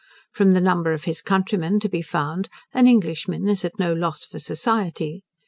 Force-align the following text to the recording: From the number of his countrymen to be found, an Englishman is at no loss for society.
From 0.31 0.53
the 0.53 0.61
number 0.61 0.93
of 0.93 1.03
his 1.03 1.21
countrymen 1.21 1.79
to 1.81 1.87
be 1.87 2.01
found, 2.01 2.49
an 2.73 2.87
Englishman 2.87 3.47
is 3.47 3.63
at 3.63 3.77
no 3.77 3.93
loss 3.93 4.25
for 4.25 4.39
society. 4.39 5.21